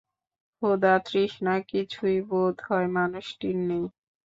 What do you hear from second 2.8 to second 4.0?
মানুষটির নেই।